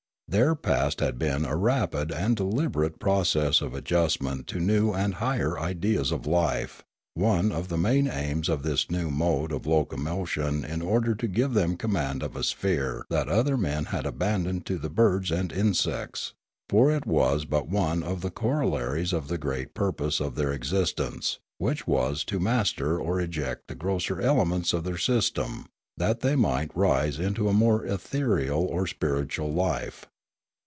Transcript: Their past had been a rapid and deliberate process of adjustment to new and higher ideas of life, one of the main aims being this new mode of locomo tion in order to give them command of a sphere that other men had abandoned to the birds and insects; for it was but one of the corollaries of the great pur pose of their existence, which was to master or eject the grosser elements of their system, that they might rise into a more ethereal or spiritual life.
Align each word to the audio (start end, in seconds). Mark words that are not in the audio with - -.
Their 0.31 0.55
past 0.55 1.01
had 1.01 1.19
been 1.19 1.43
a 1.43 1.57
rapid 1.57 2.09
and 2.09 2.37
deliberate 2.37 2.99
process 2.99 3.59
of 3.59 3.73
adjustment 3.73 4.47
to 4.47 4.61
new 4.61 4.93
and 4.93 5.15
higher 5.15 5.59
ideas 5.59 6.09
of 6.09 6.25
life, 6.25 6.81
one 7.15 7.51
of 7.51 7.67
the 7.67 7.77
main 7.77 8.07
aims 8.07 8.47
being 8.47 8.61
this 8.61 8.89
new 8.89 9.09
mode 9.11 9.51
of 9.51 9.63
locomo 9.63 10.25
tion 10.25 10.63
in 10.63 10.81
order 10.81 11.15
to 11.15 11.27
give 11.27 11.53
them 11.53 11.75
command 11.75 12.23
of 12.23 12.37
a 12.37 12.45
sphere 12.45 13.05
that 13.09 13.27
other 13.27 13.57
men 13.57 13.83
had 13.91 14.05
abandoned 14.05 14.65
to 14.67 14.77
the 14.77 14.89
birds 14.89 15.31
and 15.31 15.51
insects; 15.51 16.31
for 16.69 16.89
it 16.89 17.05
was 17.05 17.43
but 17.43 17.67
one 17.67 18.01
of 18.01 18.21
the 18.21 18.31
corollaries 18.31 19.11
of 19.11 19.27
the 19.27 19.37
great 19.37 19.73
pur 19.73 19.91
pose 19.91 20.21
of 20.21 20.35
their 20.35 20.53
existence, 20.53 21.39
which 21.57 21.85
was 21.87 22.23
to 22.23 22.39
master 22.39 22.97
or 22.97 23.19
eject 23.19 23.63
the 23.67 23.75
grosser 23.75 24.21
elements 24.21 24.71
of 24.71 24.85
their 24.85 24.97
system, 24.97 25.65
that 25.97 26.21
they 26.21 26.37
might 26.37 26.71
rise 26.73 27.19
into 27.19 27.49
a 27.49 27.53
more 27.53 27.85
ethereal 27.85 28.63
or 28.67 28.87
spiritual 28.87 29.51
life. 29.51 30.05